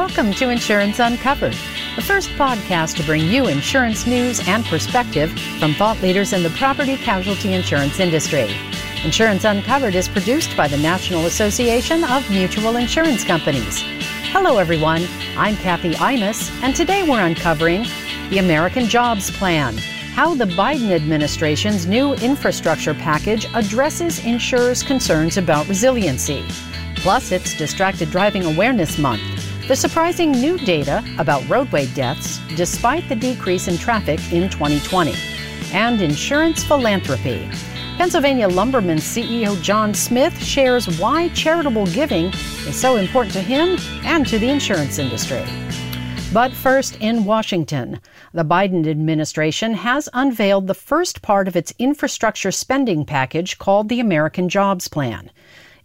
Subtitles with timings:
[0.00, 1.54] Welcome to Insurance Uncovered,
[1.94, 6.50] the first podcast to bring you insurance news and perspective from thought leaders in the
[6.50, 8.46] property casualty insurance industry.
[9.04, 13.80] Insurance Uncovered is produced by the National Association of Mutual Insurance Companies.
[14.34, 15.06] Hello, everyone.
[15.34, 17.86] I'm Kathy Imus, and today we're uncovering
[18.28, 19.78] the American Jobs Plan
[20.12, 26.44] how the Biden administration's new infrastructure package addresses insurers' concerns about resiliency.
[26.96, 33.16] Plus, it's Distracted Driving Awareness Month the surprising new data about roadway deaths despite the
[33.16, 35.12] decrease in traffic in 2020,
[35.72, 37.50] and insurance philanthropy.
[37.96, 42.26] Pennsylvania Lumbermen CEO John Smith shares why charitable giving
[42.66, 45.44] is so important to him and to the insurance industry.
[46.32, 48.00] But first, in Washington,
[48.34, 54.00] the Biden administration has unveiled the first part of its infrastructure spending package called the
[54.00, 55.30] American Jobs Plan.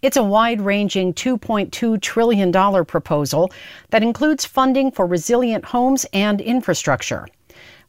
[0.01, 2.51] It's a wide ranging $2.2 trillion
[2.85, 3.51] proposal
[3.91, 7.27] that includes funding for resilient homes and infrastructure.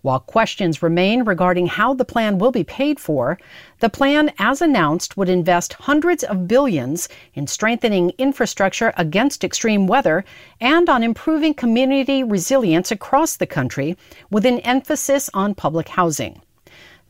[0.03, 3.39] While questions remain regarding how the plan will be paid for,
[3.79, 10.23] the plan, as announced, would invest hundreds of billions in strengthening infrastructure against extreme weather
[10.61, 13.97] and on improving community resilience across the country,
[14.31, 16.43] with an emphasis on public housing.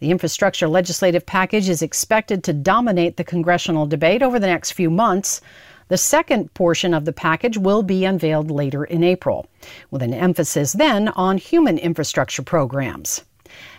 [0.02, 4.90] The infrastructure legislative package is expected to dominate the congressional debate over the next few
[4.90, 5.40] months.
[5.86, 9.46] The second portion of the package will be unveiled later in April,
[9.92, 13.22] with an emphasis then on human infrastructure programs.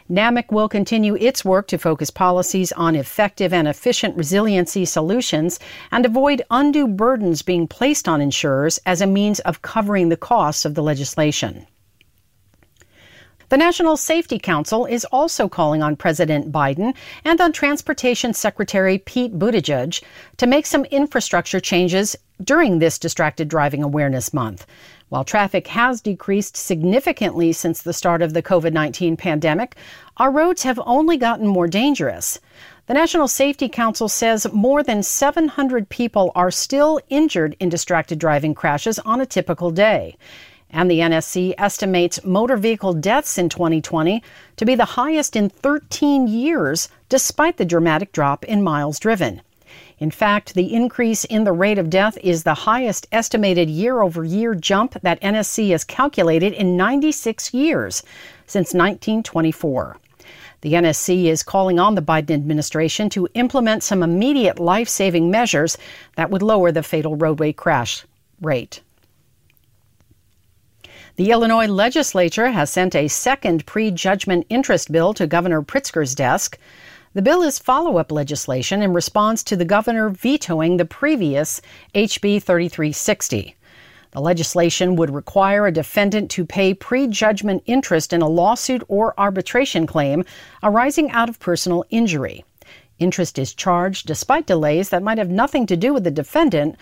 [0.10, 5.60] NAMIC will continue its work to focus policies on effective and efficient resiliency solutions
[5.92, 10.64] and avoid undue burdens being placed on insurers as a means of covering the costs
[10.64, 11.68] of the legislation.
[13.50, 19.38] The National Safety Council is also calling on President Biden and on Transportation Secretary Pete
[19.38, 20.02] Buttigieg
[20.38, 24.66] to make some infrastructure changes during this Distracted Driving Awareness Month.
[25.10, 29.76] While traffic has decreased significantly since the start of the COVID 19 pandemic,
[30.18, 32.40] our roads have only gotten more dangerous.
[32.88, 38.56] The National Safety Council says more than 700 people are still injured in distracted driving
[38.56, 40.18] crashes on a typical day.
[40.74, 44.24] And the NSC estimates motor vehicle deaths in 2020
[44.56, 49.42] to be the highest in 13 years, despite the dramatic drop in miles driven.
[50.00, 54.24] In fact, the increase in the rate of death is the highest estimated year over
[54.24, 58.02] year jump that NSC has calculated in 96 years
[58.48, 59.98] since 1924.
[60.62, 65.78] The NSC is calling on the Biden administration to implement some immediate life saving measures
[66.16, 68.06] that would lower the fatal roadway crash
[68.42, 68.82] rate.
[71.16, 76.58] The Illinois legislature has sent a second prejudgment interest bill to Governor Pritzker's desk.
[77.14, 81.62] The bill is follow up legislation in response to the governor vetoing the previous
[81.94, 83.56] HB 3360.
[84.10, 89.86] The legislation would require a defendant to pay prejudgment interest in a lawsuit or arbitration
[89.86, 90.26] claim
[90.64, 92.44] arising out of personal injury.
[92.98, 96.76] Interest is charged despite delays that might have nothing to do with the defendant,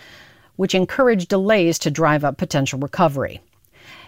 [0.56, 3.42] which encourage delays to drive up potential recovery.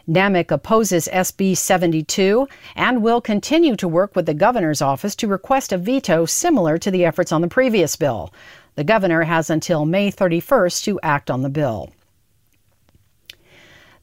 [0.09, 5.73] NAMIC opposes SB 72 and will continue to work with the governor's office to request
[5.73, 8.33] a veto similar to the efforts on the previous bill.
[8.75, 11.91] The governor has until May 31st to act on the bill.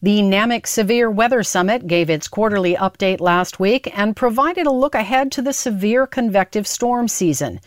[0.02, 4.96] The NAMIC Severe Weather Summit gave its quarterly update last week and provided a look
[4.96, 7.60] ahead to the severe convective storm season.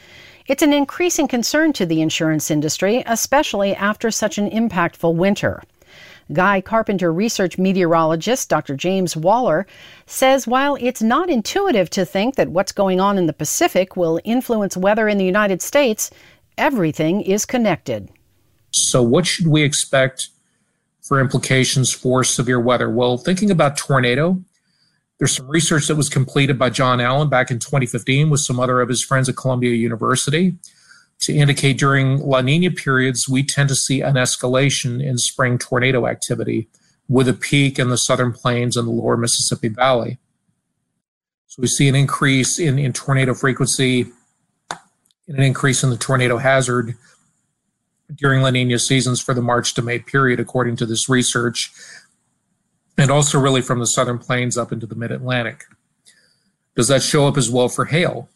[0.48, 5.62] It's an increasing concern to the insurance industry, especially after such an impactful winter.
[6.32, 8.76] Guy Carpenter research meteorologist Dr.
[8.76, 9.66] James Waller
[10.06, 14.20] says while it's not intuitive to think that what's going on in the Pacific will
[14.24, 16.10] influence weather in the United States,
[16.56, 18.08] everything is connected.
[18.72, 20.28] So, what should we expect
[21.00, 22.90] for implications for severe weather?
[22.90, 24.42] Well, thinking about tornado,
[25.18, 28.80] there's some research that was completed by John Allen back in 2015 with some other
[28.80, 30.56] of his friends at Columbia University
[31.20, 36.06] to indicate during La Nina periods, we tend to see an escalation in spring tornado
[36.06, 36.68] activity
[37.08, 40.18] with a peak in the southern plains and the lower Mississippi Valley.
[41.46, 44.06] So we see an increase in, in tornado frequency
[45.28, 46.96] and an increase in the tornado hazard
[48.14, 51.72] during La Nina seasons for the March to May period, according to this research,
[52.98, 55.64] and also really from the southern plains up into the mid Atlantic.
[56.76, 58.28] Does that show up as well for hail?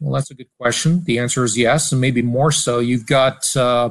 [0.00, 1.04] Well, that's a good question.
[1.04, 2.78] The answer is yes, and maybe more so.
[2.78, 3.90] You've got uh,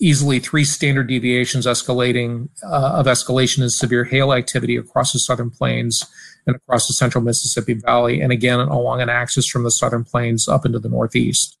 [0.00, 5.50] easily three standard deviations escalating uh, of escalation in severe hail activity across the southern
[5.50, 6.04] plains
[6.46, 10.48] and across the central Mississippi Valley, and again along an axis from the southern plains
[10.48, 11.58] up into the northeast.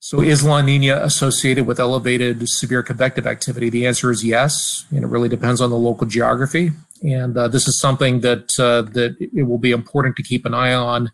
[0.00, 3.68] So, is La Nina associated with elevated severe convective activity?
[3.68, 6.70] The answer is yes, and it really depends on the local geography.
[7.02, 10.54] And uh, this is something that uh, that it will be important to keep an
[10.54, 11.10] eye on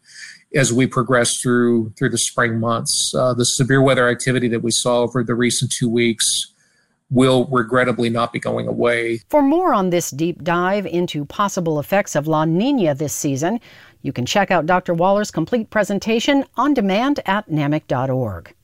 [0.54, 3.14] as we progress through through the spring months.
[3.14, 6.52] Uh, the severe weather activity that we saw over the recent two weeks
[7.10, 9.20] will regrettably not be going away.
[9.28, 13.60] For more on this deep dive into possible effects of La Nina this season,
[14.02, 14.94] you can check out Dr.
[14.94, 18.54] Waller's complete presentation on demand at NAMIC.org.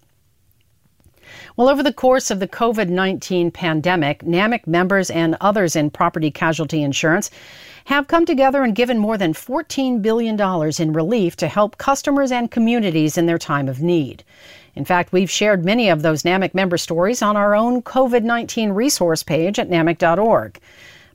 [1.57, 6.31] Well, over the course of the COVID 19 pandemic, NAMIC members and others in property
[6.31, 7.31] casualty insurance
[7.87, 10.41] have come together and given more than $14 billion
[10.79, 14.23] in relief to help customers and communities in their time of need.
[14.75, 18.71] In fact, we've shared many of those NAMIC member stories on our own COVID 19
[18.71, 20.59] resource page at NAMIC.org.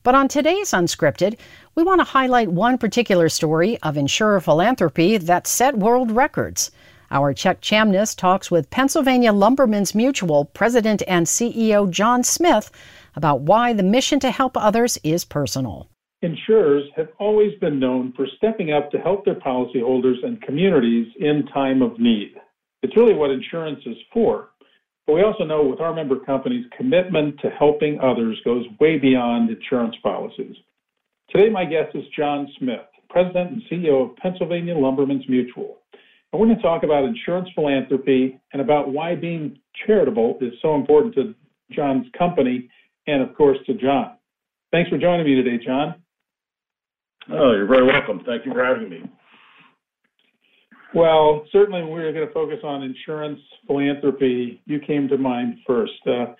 [0.03, 1.37] But on today's Unscripted,
[1.73, 6.71] we want to highlight one particular story of insurer philanthropy that set world records.
[7.11, 12.71] Our Chuck Chamness talks with Pennsylvania Lumbermen's Mutual President and CEO John Smith
[13.15, 15.89] about why the mission to help others is personal.
[16.21, 21.45] Insurers have always been known for stepping up to help their policyholders and communities in
[21.53, 22.35] time of need.
[22.81, 24.49] It's really what insurance is for.
[25.05, 29.51] But we also know with our member companies, commitment to helping others goes way beyond
[29.51, 30.55] insurance policies.
[31.29, 35.77] Today, my guest is John Smith, President and CEO of Pennsylvania Lumbermen's Mutual.
[36.31, 40.75] And we're going to talk about insurance philanthropy and about why being charitable is so
[40.75, 41.33] important to
[41.71, 42.69] John's company
[43.07, 44.17] and, of course, to John.
[44.71, 45.95] Thanks for joining me today, John.
[47.31, 48.21] Oh, you're very welcome.
[48.25, 49.01] Thank you for having me.
[50.93, 54.61] Well, certainly we're going to focus on insurance philanthropy.
[54.65, 55.91] You came to mind first.
[56.07, 56.33] Uh,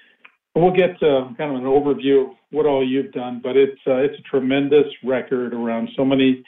[0.55, 4.17] we'll get kind of an overview of what all you've done, but it's uh, it's
[4.17, 6.43] a tremendous record around so many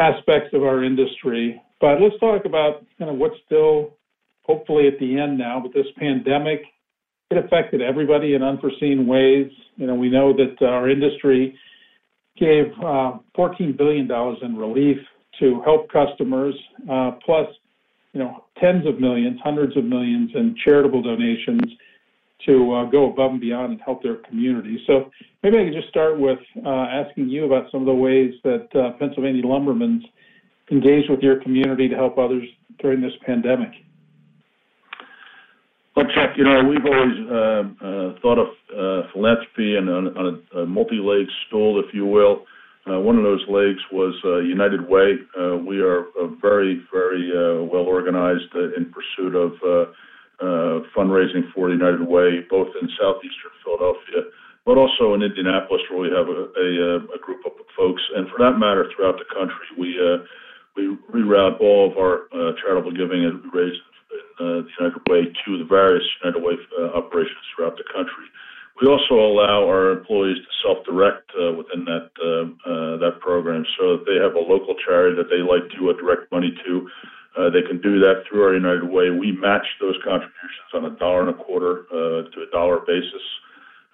[0.00, 1.62] aspects of our industry.
[1.80, 3.94] But let's talk about kind of what's still
[4.42, 5.60] hopefully at the end now.
[5.60, 6.62] But this pandemic,
[7.30, 9.50] it affected everybody in unforeseen ways.
[9.76, 11.56] You know, we know that our industry
[12.38, 14.10] gave uh, $14 billion
[14.42, 14.98] in relief
[15.40, 16.54] to help customers,
[16.90, 17.46] uh, plus,
[18.12, 21.62] you know, tens of millions, hundreds of millions in charitable donations
[22.46, 24.82] to uh, go above and beyond and help their community.
[24.86, 25.10] So
[25.42, 28.68] maybe I could just start with uh, asking you about some of the ways that
[28.74, 30.04] uh, Pennsylvania Lumbermen's
[30.70, 32.44] engaged with your community to help others
[32.80, 33.70] during this pandemic?
[35.96, 40.42] Well, Chuck, you know, we've always uh, uh, thought of uh, philanthropy and on, on
[40.54, 42.46] a, a multi-leg stool, if you will.
[42.86, 45.18] Uh, one of those legs was uh, United Way.
[45.34, 46.06] Uh, we are
[46.40, 47.34] very, very
[47.66, 49.52] well organized in pursuit of
[50.96, 54.30] fundraising for United Way, both in southeastern Philadelphia,
[54.64, 58.38] but also in Indianapolis, where we have a, a, a group of folks, and for
[58.38, 59.66] that matter, throughout the country.
[59.76, 59.98] We
[60.76, 63.76] we reroute all of our uh, charitable giving and raise
[64.40, 68.26] uh, the United Way to the various United Way uh, operations throughout the country.
[68.80, 73.98] We also allow our employees to self-direct uh, within that uh, uh, that program, so
[73.98, 76.88] that they have a local charity that they like to direct money to.
[77.50, 79.10] they can do that through our United Way.
[79.10, 83.24] We match those contributions on a dollar and a quarter to a dollar basis,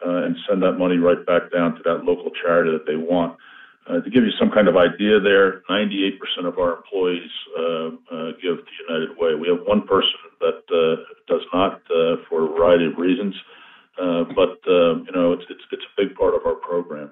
[0.05, 3.39] and send that money right back down to that local charity that they want.
[3.87, 6.17] Uh, to give you some kind of idea there, 98%
[6.47, 9.35] of our employees uh, uh, give to United Way.
[9.35, 13.35] We have one person that uh, does not uh, for a variety of reasons,
[14.01, 17.11] uh, but you know it's, it's, it's a big part of our program.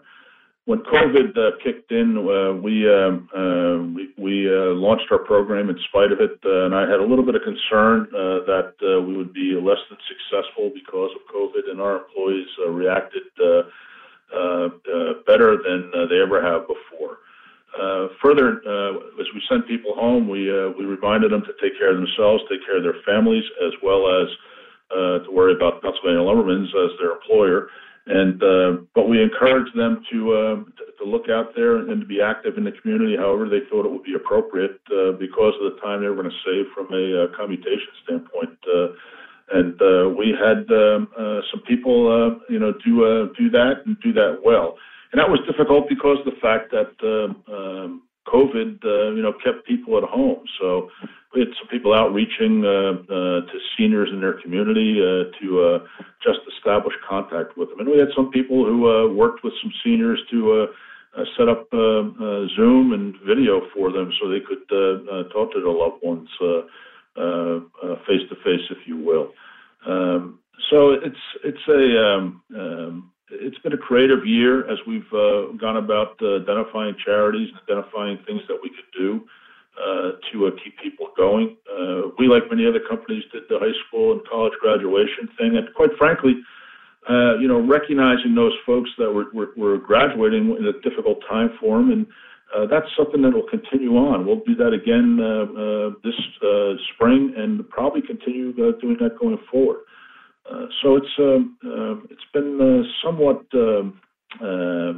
[0.65, 2.25] When COVID kicked in,
[2.63, 3.29] we um,
[3.95, 7.35] we, we launched our program in spite of it, and I had a little bit
[7.35, 12.49] of concern that we would be less than successful because of COVID, and our employees
[12.67, 13.29] reacted
[14.33, 17.19] Uh, uh, better than uh, they ever have before.
[17.77, 18.65] Uh, further,
[19.21, 22.65] as we sent people home, we we reminded them to take care of themselves, take
[22.65, 24.29] care of their families, as well as
[25.25, 27.69] to worry about Pennsylvania Lumbermen's as their employer.
[28.07, 28.41] And
[28.95, 30.19] but we encouraged them to,
[30.77, 33.85] to, to look out there and to be active in the community, however they thought
[33.85, 34.81] it would be appropriate,
[35.19, 38.57] because of the time they were going to save from a commutation standpoint
[39.53, 43.83] and uh, we had um, uh, some people, uh, you know, do uh, do that
[43.87, 44.77] and do that well.
[45.13, 49.35] And that was difficult because of the fact that uh, um, COVID, uh, you know,
[49.45, 50.41] kept people at home.
[50.59, 50.89] So
[51.35, 55.79] we had some people outreaching uh, uh, to seniors in their community uh, to uh,
[56.25, 57.81] just establish contact with them.
[57.81, 60.67] And we had some people who uh, worked with some seniors to uh,
[61.21, 65.23] uh, set up uh, uh, Zoom and video for them so they could uh, uh,
[65.29, 66.29] talk to their loved ones.
[66.41, 66.63] Uh,
[68.07, 69.33] face to face, if you will.
[69.87, 70.39] Um,
[70.71, 75.77] so it's it's a um, um, it's been a creative year as we've uh, gone
[75.77, 79.25] about uh, identifying charities and identifying things that we could do
[79.81, 81.57] uh, to uh, keep people going.
[81.67, 85.57] Uh, we like many other companies, did the high school and college graduation thing.
[85.57, 86.35] And quite frankly,
[87.09, 91.51] uh, you know, recognizing those folks that were, were, were graduating in a difficult time
[91.59, 92.07] for them, and
[92.55, 94.27] uh, that's something that will continue on.
[94.27, 99.19] We'll do that again uh, uh, this uh, spring, and probably continue uh, doing that
[99.19, 99.81] going forward.
[100.83, 104.01] So it's um, uh, it's been somewhat um,
[104.41, 104.93] uh,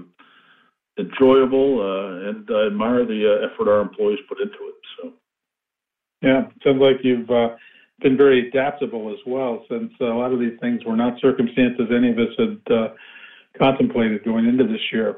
[0.98, 4.74] enjoyable, and I admire the effort our employees put into it.
[4.96, 5.12] So.
[6.22, 7.28] Yeah, sounds like you've
[8.00, 12.10] been very adaptable as well, since a lot of these things were not circumstances any
[12.10, 12.88] of us had uh,
[13.58, 15.16] contemplated going into this year.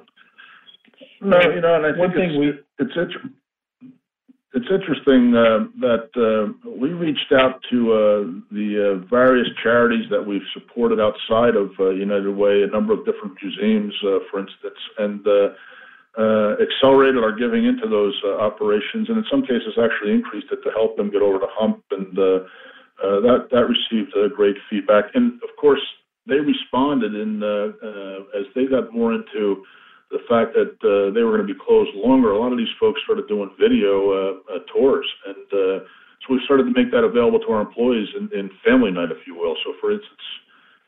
[1.21, 2.49] No, you know, and I think One thing it's, we
[2.79, 3.31] it's inter-
[4.55, 7.97] it's interesting uh, that uh, we reached out to uh,
[8.51, 13.05] the uh, various charities that we've supported outside of uh, United Way, a number of
[13.05, 15.49] different museums, uh, for instance, and uh,
[16.19, 20.61] uh, accelerated our giving into those uh, operations, and in some cases actually increased it
[20.65, 22.41] to help them get over the hump, and uh,
[23.05, 25.05] uh, that that received uh, great feedback.
[25.15, 25.83] And of course,
[26.27, 29.65] they responded in uh, uh, as they got more into
[30.11, 32.73] the fact that uh, they were going to be closed longer, a lot of these
[32.79, 35.79] folks started doing video uh, uh, tours, and uh,
[36.23, 39.27] so we started to make that available to our employees in, in family night, if
[39.27, 39.57] you will.
[39.65, 40.27] So, for instance,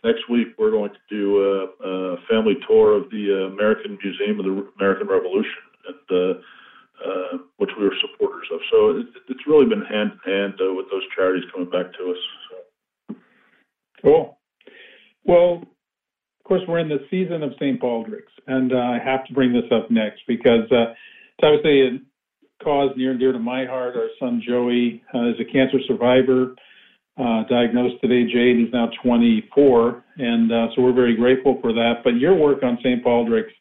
[0.05, 4.39] next week we're going to do a, a family tour of the uh, American Museum
[4.39, 6.41] of the American Revolution, and uh,
[7.05, 8.61] uh, which we were supporters of.
[8.71, 12.11] So it, it's really been hand in hand uh, with those charities coming back to
[12.11, 12.21] us.
[12.51, 13.17] So.
[14.03, 14.39] Cool.
[15.25, 15.63] Well,
[16.49, 17.81] course, we're in the season of St.
[17.81, 22.64] Baldrick's, and uh, I have to bring this up next because uh, it's obviously a
[22.64, 23.97] cause near and dear to my heart.
[23.97, 26.55] Our son Joey uh, is a cancer survivor,
[27.19, 28.57] uh, diagnosed at age eight.
[28.57, 32.00] He's now 24, and uh, so we're very grateful for that.
[32.02, 33.05] But your work on St.
[33.05, 33.52] Baldrick's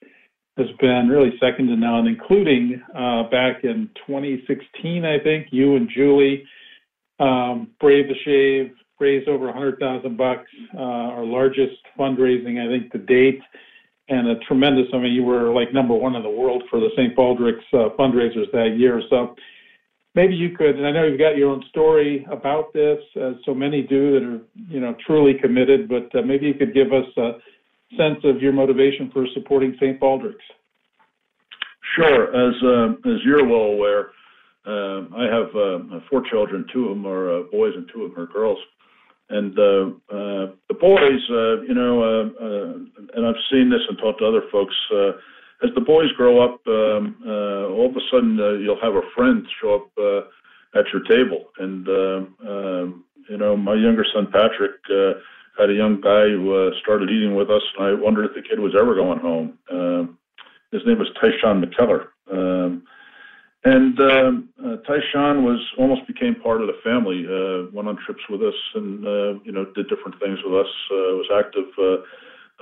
[0.57, 5.87] has been really second to none, including uh, back in 2016, I think, you and
[5.95, 6.43] Julie
[7.19, 12.97] um, Brave the Shave raised over 100,000 bucks, uh, our largest fundraising, I think, to
[12.97, 13.41] date,
[14.09, 14.87] and a tremendous.
[14.93, 17.15] I mean, you were like number one in the world for the St.
[17.15, 19.01] Baldrick's uh, fundraisers that year.
[19.09, 19.35] So
[20.15, 23.53] maybe you could, and I know you've got your own story about this, as so
[23.53, 25.89] many do that are, you know, truly committed.
[25.89, 27.33] But uh, maybe you could give us a
[27.97, 29.99] sense of your motivation for supporting St.
[29.99, 30.43] Baldrick's.
[31.95, 32.27] Sure.
[32.35, 34.11] As uh, as you're well aware,
[34.65, 36.65] uh, I have uh, four children.
[36.73, 38.57] Two of them are uh, boys, and two of them are girls.
[39.29, 42.73] And uh, uh, the boys, uh, you know, uh, uh,
[43.15, 44.75] and I've seen this and talked to other folks.
[44.93, 45.11] Uh,
[45.63, 49.01] as the boys grow up, um, uh, all of a sudden uh, you'll have a
[49.15, 51.45] friend show up uh, at your table.
[51.57, 55.19] And um, um, you know, my younger son Patrick uh,
[55.59, 58.47] had a young guy who uh, started eating with us, and I wondered if the
[58.47, 59.57] kid was ever going home.
[59.71, 60.17] Um,
[60.71, 62.07] his name was Tyshawn McKellar.
[62.31, 62.83] Um,
[63.63, 67.25] and um, uh, Tyshawn was almost became part of the family.
[67.25, 70.71] Uh, went on trips with us, and uh, you know did different things with us.
[70.91, 71.97] Uh, was active uh,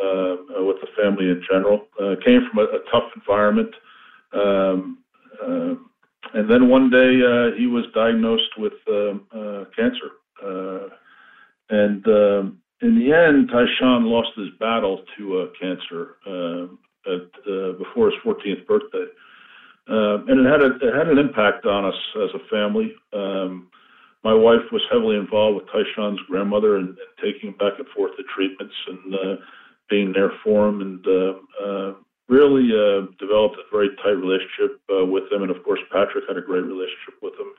[0.02, 1.88] uh, with the family in general.
[2.02, 3.74] Uh, came from a, a tough environment,
[4.34, 5.00] um,
[5.42, 5.76] uh,
[6.34, 10.12] and then one day uh, he was diagnosed with uh, uh, cancer.
[10.44, 10.90] Uh,
[11.70, 17.72] and um, in the end, Tyshawn lost his battle to uh, cancer uh, at, uh,
[17.78, 19.06] before his 14th birthday.
[19.88, 22.94] Uh, and it had a, it had an impact on us as a family.
[23.14, 23.70] Um,
[24.24, 28.18] my wife was heavily involved with Tyshawn's grandmother and, and taking him back and forth
[28.18, 29.36] to treatments and uh,
[29.88, 31.94] being there for him, and uh, uh,
[32.28, 35.44] really uh, developed a very tight relationship uh, with him.
[35.44, 37.54] And of course, Patrick had a great relationship with him,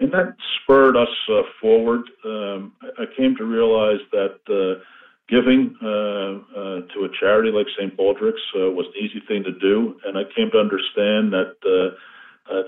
[0.00, 2.02] and that spurred us uh, forward.
[2.24, 4.38] Um, I, I came to realize that.
[4.50, 4.82] Uh,
[5.30, 7.96] giving uh, uh, to a charity like St.
[7.96, 11.56] Baldrick's uh, was an easy thing to do, and I came to understand that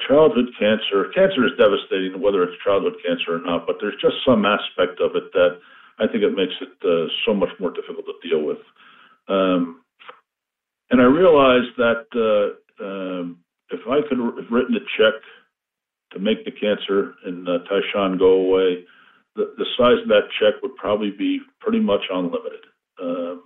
[0.09, 4.47] childhood cancer, cancer is devastating, whether it's childhood cancer or not, but there's just some
[4.47, 5.59] aspect of it that
[5.99, 6.71] I think it makes it
[7.27, 8.59] so much more difficult to deal with.
[9.29, 9.83] Um,
[10.91, 12.07] and I realized that
[12.81, 13.39] um,
[13.71, 15.15] if I could have written a check
[16.13, 18.85] to make the cancer in uh, Tyshawn go away,
[19.37, 22.65] the, the size of that check would probably be pretty much unlimited.
[23.01, 23.43] Um,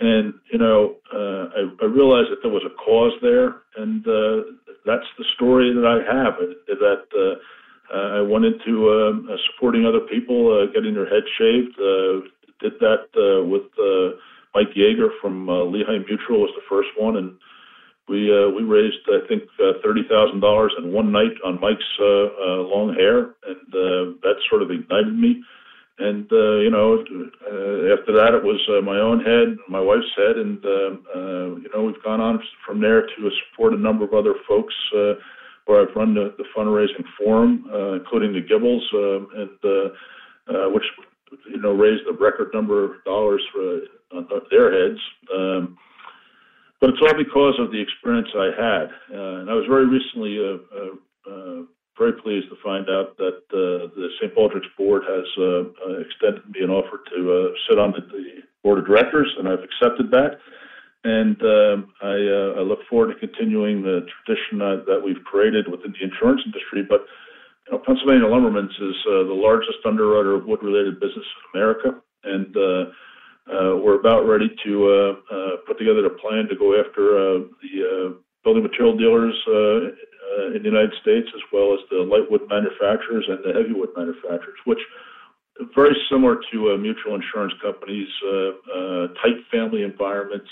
[0.00, 4.42] and you know, uh, I, I realized that there was a cause there, and uh,
[4.84, 6.34] that's the story that I have.
[6.66, 11.78] That uh, I went into um, uh, supporting other people, uh, getting their head shaved.
[11.78, 12.26] Uh,
[12.60, 14.16] did that uh, with uh,
[14.54, 17.36] Mike Yeager from uh, Lehigh Mutual was the first one, and
[18.12, 21.92] we uh, we raised I think uh, thirty thousand dollars in one night on Mike's
[21.98, 25.42] uh, uh, long hair, and uh, that sort of ignited me.
[25.98, 30.12] And uh, you know, uh, after that, it was uh, my own head, my wife's
[30.16, 34.04] head, and uh, uh, you know, we've gone on from there to support a number
[34.04, 35.14] of other folks uh,
[35.66, 40.84] where I've run the, the fundraising forum, uh, including the Gibbles, um, and which
[41.48, 43.80] you know raised a record number of dollars for
[44.12, 45.00] on their heads.
[45.34, 45.78] Um,
[46.82, 50.34] but it's all because of the experience I had, and I was very recently
[51.98, 54.34] very pleased to find out that uh, the St.
[54.34, 55.44] Baldrick's board has uh,
[55.86, 59.48] uh, extended me an offer to uh, sit on the, the, board of directors, and
[59.48, 60.38] I've accepted that.
[61.02, 65.90] And um, I, uh, I, look forward to continuing the tradition that we've created within
[65.90, 66.86] the insurance industry.
[66.88, 67.02] But
[67.66, 72.54] you know, Pennsylvania Lumbermen's is uh, the largest underwriter of wood-related business in America, and
[73.50, 78.16] Uh, we're about ready to uh, uh, put together a plan to go after the
[78.44, 83.26] building material dealers uh, in the United States, as well as the light wood manufacturers
[83.28, 84.78] and the heavy wood manufacturers, which
[85.74, 90.50] very similar to uh, mutual insurance companies, uh, tight family environments,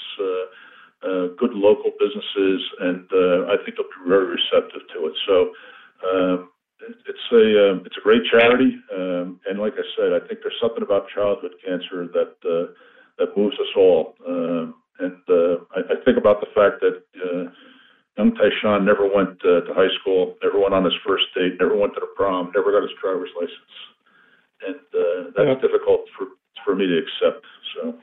[1.39, 3.07] good local businesses, and
[3.49, 5.15] I think they'll be very receptive to it.
[5.27, 5.37] So
[6.05, 6.51] um,
[6.83, 10.59] it's a um, it's a great charity, um, and like I said, I think there's
[10.61, 12.73] something about childhood cancer that uh,
[13.19, 14.15] that moves us all.
[14.27, 17.51] Um, and uh, I, I think about the fact that uh,
[18.19, 21.77] Young Tyshawn never went uh, to high school, never went on his first date, never
[21.77, 23.77] went to the prom, never got his driver's license,
[24.67, 25.67] and uh, that's yeah.
[25.67, 26.27] difficult for
[26.65, 27.45] for me to accept.
[27.75, 27.95] So,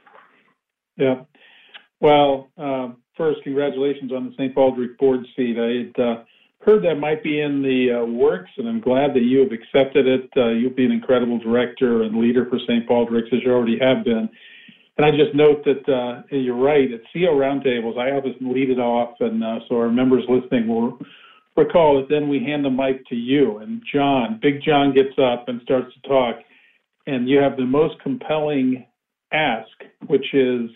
[0.98, 1.22] yeah.
[2.00, 4.55] Well, um, first, congratulations on the St.
[4.55, 5.57] Baldrick board seat.
[5.57, 6.24] I had uh,
[6.67, 10.05] heard that might be in the uh, works, and I'm glad that you have accepted
[10.05, 10.29] it.
[10.36, 12.86] Uh, you'll be an incredible director and leader for St.
[12.86, 14.29] Baldrick's, as you already have been.
[14.97, 16.91] And I just note that uh, you're right.
[16.91, 21.00] At CO roundtables, I always lead it off, and uh, so our members listening will
[21.55, 23.59] recall that then we hand the mic to you.
[23.59, 26.36] And John, Big John gets up and starts to talk,
[27.05, 28.86] and you have the most compelling
[29.31, 29.71] ask,
[30.07, 30.69] which is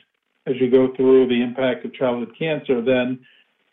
[0.48, 3.20] as you go through the impact of childhood cancer, then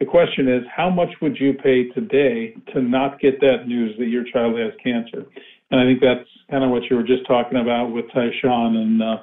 [0.01, 4.07] the question is, how much would you pay today to not get that news that
[4.07, 5.27] your child has cancer?
[5.71, 9.03] And I think that's kind of what you were just talking about with Tyshawn and
[9.03, 9.17] uh,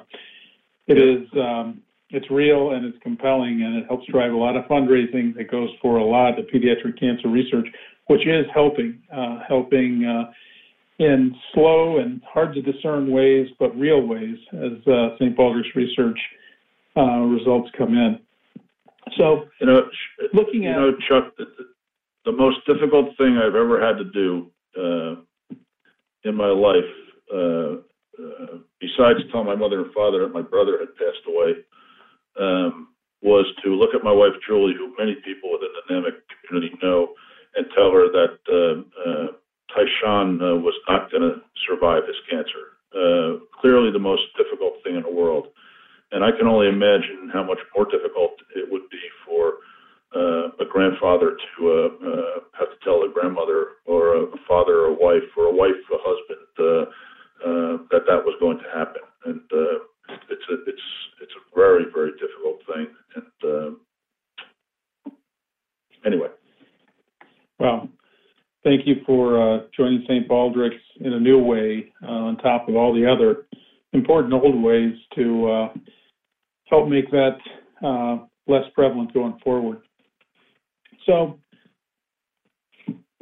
[0.86, 4.64] it is um, it's real and it's compelling and it helps drive a lot of
[4.66, 7.66] fundraising that goes for a lot of pediatric cancer research,
[8.06, 10.30] which is helping uh, helping uh,
[10.98, 15.36] in slow and hard to discern ways, but real ways as uh, St.
[15.36, 16.18] Baldrick's research
[16.96, 18.20] uh, results come in.
[19.16, 19.88] So, you know,
[20.32, 21.46] looking you at know, Chuck, the,
[22.24, 25.56] the, most difficult thing I've ever had to do uh,
[26.24, 26.84] in my life
[27.32, 27.76] uh,
[28.18, 31.52] uh, besides tell my mother and father that my brother had passed away,
[32.40, 32.88] um,
[33.22, 36.16] was to look at my wife Julie, who many people within the NAMIC
[36.46, 37.14] community know,
[37.56, 39.26] and tell her that uh, uh,
[39.72, 42.76] Tyshawn uh, was not going to survive his cancer.
[42.94, 45.48] Uh, clearly, the most difficult thing in the world,
[46.12, 49.54] and I can only imagine how much more difficult it would be for
[50.14, 54.86] uh, a grandfather to uh, uh, have to tell a grandmother or a father or
[54.88, 56.82] a wife or a wife a husband uh,
[57.48, 59.78] uh, that that was going to happen, and uh,
[60.28, 60.86] it's a it's
[61.22, 62.86] it's a very very difficult thing.
[63.16, 63.76] And
[65.10, 65.12] uh,
[66.04, 66.28] anyway,
[67.58, 67.88] well,
[68.62, 70.28] thank you for uh, joining St.
[70.28, 73.46] Baldrick's in a new way, uh, on top of all the other
[73.94, 75.68] important old ways to uh,
[76.68, 77.38] help make that
[78.46, 79.80] less prevalent going forward.
[81.06, 81.38] So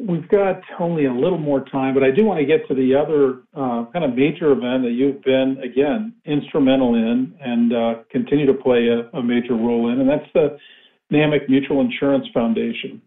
[0.07, 2.95] We've got only a little more time, but I do want to get to the
[2.95, 8.45] other uh, kind of major event that you've been, again, instrumental in and uh, continue
[8.45, 10.59] to play a, a, major role in, and that's the
[11.13, 13.01] NAMIC Mutual Insurance Foundation.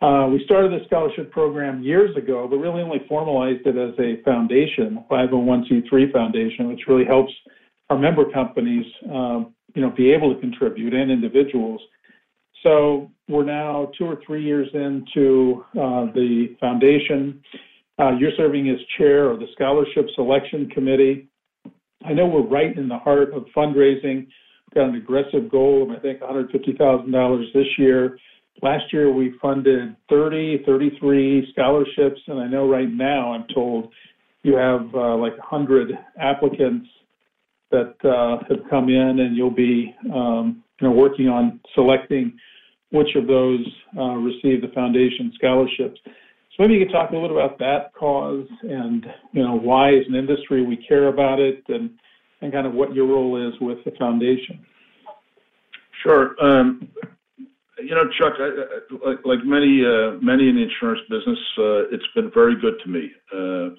[0.00, 4.22] Uh, we started the scholarship program years ago, but really only formalized it as a
[4.24, 7.32] foundation, 501c3 foundation, which really helps
[7.90, 11.80] our member companies, um, you know, be able to contribute and individuals.
[12.62, 17.42] So we're now two or three years into uh, the foundation.
[17.98, 21.28] Uh, you're serving as chair of the scholarship selection committee.
[22.04, 24.26] I know we're right in the heart of fundraising.
[24.26, 28.18] We've got an aggressive goal of, I think, $150,000 this year.
[28.62, 33.92] Last year, we funded 30, 33 scholarships, and I know right now I'm told
[34.42, 36.88] you have uh, like 100 applicants
[37.70, 42.36] that uh, have come in, and you'll be um, you know, working on selecting
[42.90, 43.64] which of those
[43.98, 46.00] uh, receive the foundation scholarships.
[46.04, 50.06] So maybe you could talk a little about that cause and you know why, as
[50.08, 51.90] an industry, we care about it, and
[52.40, 54.64] and kind of what your role is with the foundation.
[56.02, 56.34] Sure.
[56.42, 56.88] Um,
[57.80, 61.94] you know, Chuck, I, I, like, like many uh, many in the insurance business, uh,
[61.94, 63.10] it's been very good to me.
[63.32, 63.70] Uh,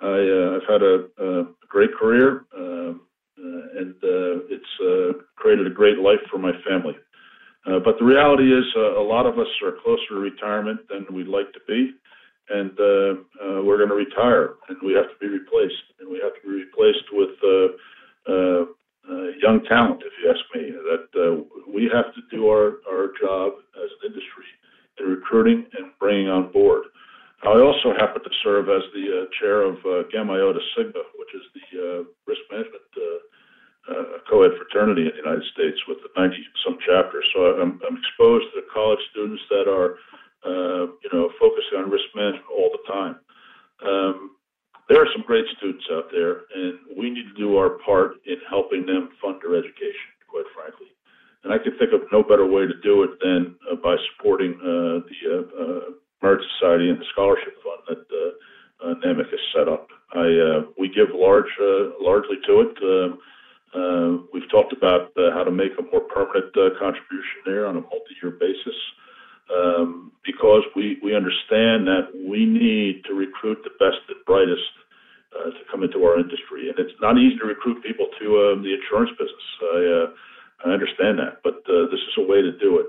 [0.00, 3.02] I, have uh, had a, a, great career, um,
[3.38, 6.94] uh, and uh, it's created a great life for my family.
[7.66, 11.06] Uh, but the reality is, uh, a lot of us are closer to retirement than
[11.14, 11.92] we'd like to be,
[12.50, 16.18] and uh, uh, we're going to retire, and we have to be replaced, and we
[16.18, 18.64] have to be replaced with uh, uh,
[19.08, 20.74] uh, young talent, if you ask me.
[20.90, 24.46] That uh, we have to do our, our job as an industry
[24.98, 26.84] in recruiting and bringing on board.
[27.42, 31.34] I also happen to serve as the uh, chair of uh, Gamma Iota Sigma, which
[31.34, 33.18] is the uh, risk management uh,
[33.90, 37.26] uh, co-ed fraternity in the United States with the 90 some chapters.
[37.34, 39.98] So I'm, I'm exposed to college students that are,
[40.46, 43.16] uh, you know, focusing on risk management all the time.
[43.82, 44.38] Um,
[44.88, 48.36] there are some great students out there, and we need to do our part in
[48.48, 50.94] helping them fund their education, quite frankly.
[51.42, 54.54] And I can think of no better way to do it than uh, by supporting
[54.62, 55.80] uh, the uh, uh,
[56.22, 59.88] Merit Society and the Scholarship Fund that uh, uh, NAMIC has set up.
[60.14, 62.74] I, uh, we give large, uh, largely to it.
[62.78, 63.16] Uh,
[63.72, 67.78] uh, we've talked about uh, how to make a more permanent uh, contribution there on
[67.78, 68.74] a multi-year basis
[69.54, 74.74] um, because we, understand that we need to recruit the best and brightest
[75.38, 76.68] uh, to come into our industry.
[76.68, 79.48] And it's not easy to recruit people to um, the insurance business.
[79.62, 80.08] I,
[80.62, 82.86] understand that, but this is a way to do it.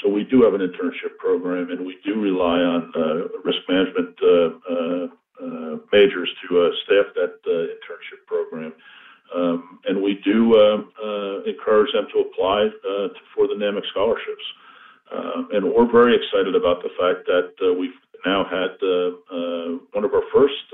[0.00, 2.92] So we do have an internship program, and we do rely on
[3.42, 4.14] risk management
[5.90, 8.72] majors to staff that internship program.
[9.34, 10.54] Um, and we do
[11.46, 14.44] encourage them to apply to, for the NAMIC scholarships.
[15.12, 17.90] Um, and we're very excited about the fact that we've
[18.24, 18.76] now had
[19.92, 20.64] one of our first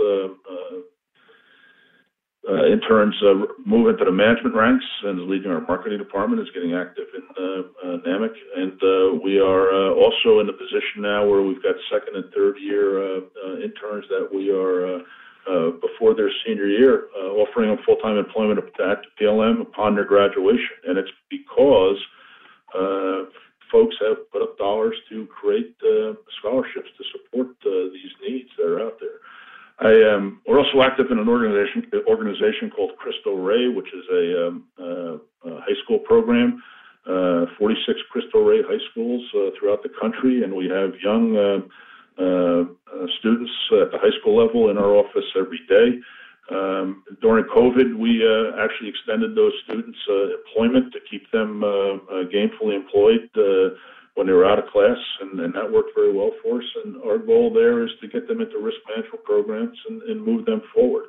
[2.48, 6.48] uh, interns uh, move into the management ranks and is leading our marketing department, is
[6.54, 8.32] getting active in uh, uh, NAMIC.
[8.56, 12.32] And uh, we are uh, also in a position now where we've got second and
[12.32, 15.00] third year uh, uh, interns that we are,
[15.48, 20.04] uh, before their senior year, uh, offering them full time employment at PLM upon their
[20.04, 20.76] graduation.
[20.86, 21.96] And it's because
[22.74, 23.30] uh,
[23.72, 28.66] folks have put up dollars to create uh, scholarships to support uh, these needs that
[28.66, 29.20] are out there.
[29.80, 30.40] I, am.
[30.46, 35.48] we're also active in an organization organization called Cristo Rey, which is a, um, uh,
[35.48, 36.60] a high school program,
[37.08, 39.22] uh, 46 Cristo Rey high schools
[39.56, 41.60] throughout the country, and we have young uh,
[42.18, 46.00] Uh, uh, students at the high school level in our office every day.
[46.50, 51.60] Um, during COVID, we uh, actually extended those students employment to keep them
[52.34, 53.30] gainfully employed
[54.14, 56.64] when they were out of class, and, and that worked very well for us.
[56.84, 60.44] And our goal there is to get them into risk management programs and, and move
[60.44, 61.04] them forward.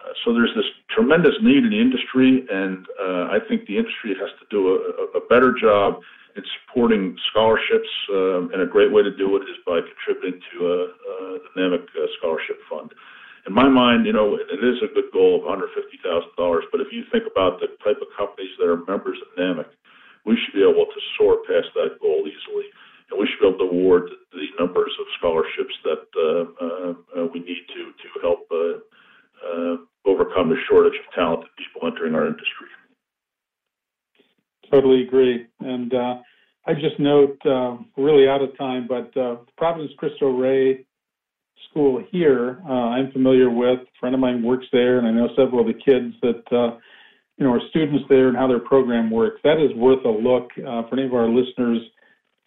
[0.00, 4.16] Uh, so there's this tremendous need in the industry, and uh, I think the industry
[4.18, 6.00] has to do a, a better job
[6.38, 7.90] in supporting scholarships.
[8.06, 11.50] Uh, and a great way to do it is by contributing to uh, uh, the
[11.58, 12.94] NAMIC uh, Scholarship Fund.
[13.46, 17.02] In my mind, you know, it is a good goal of $150,000, but if you
[17.10, 19.66] think about the type of companies that are members of NAMIC,
[20.26, 22.68] we should be able to soar past that goal easily.
[23.10, 27.40] And we should be able to award the numbers of scholarships that uh, uh, we
[27.40, 28.84] need to to help uh,
[29.40, 32.68] uh, overcome the shortage of talented people entering our industry.
[34.70, 35.46] Totally agree.
[35.60, 36.16] And uh,
[36.66, 39.12] I just note, uh, really out of time, but
[39.56, 40.84] Providence Cristo Rey
[41.70, 43.80] School here, I'm familiar with.
[43.80, 46.78] A friend of mine works there, and I know several of the kids that
[47.38, 49.40] you know, our students there and how their program works.
[49.44, 51.78] That is worth a look uh, for any of our listeners.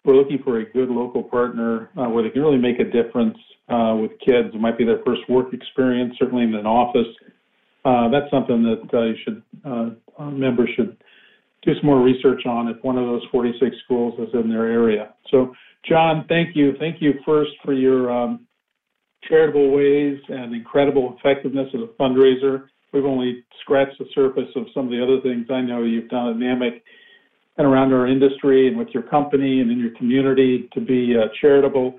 [0.04, 3.38] We're looking for a good local partner uh, where they can really make a difference
[3.68, 4.54] uh, with kids.
[4.54, 7.06] It might be their first work experience, certainly in an office.
[7.84, 10.96] Uh, that's something that uh, you should uh, members should
[11.62, 15.14] do some more research on if one of those 46 schools is in their area.
[15.30, 15.54] So,
[15.88, 16.74] John, thank you.
[16.78, 18.46] Thank you first for your um,
[19.28, 24.86] charitable ways and incredible effectiveness as a fundraiser we've only scratched the surface of some
[24.86, 26.82] of the other things I know you've done at NAMIC
[27.58, 31.28] and around our industry and with your company and in your community to be uh,
[31.40, 31.98] charitable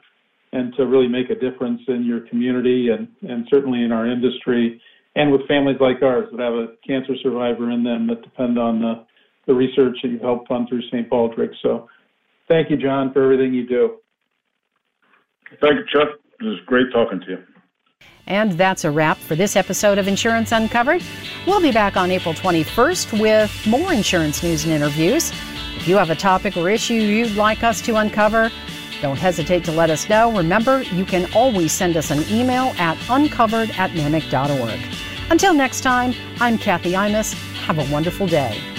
[0.52, 4.82] and to really make a difference in your community and, and certainly in our industry
[5.16, 8.80] and with families like ours that have a cancer survivor in them that depend on
[8.80, 9.06] the,
[9.46, 11.10] the research that you've helped fund through St.
[11.10, 11.58] Baldrick's.
[11.62, 11.90] So
[12.48, 13.98] thank you, John, for everything you do.
[15.62, 16.10] Thank you, Chuck.
[16.40, 17.44] It was great talking to you.
[18.26, 21.04] And that's a wrap for this episode of Insurance Uncovered.
[21.46, 25.32] We'll be back on April 21st with more insurance news and interviews.
[25.76, 28.50] If you have a topic or issue you'd like us to uncover,
[29.02, 30.32] don't hesitate to let us know.
[30.32, 34.80] Remember, you can always send us an email at uncovered at namic.org.
[35.30, 37.34] Until next time, I'm Kathy Imus.
[37.66, 38.73] Have a wonderful day.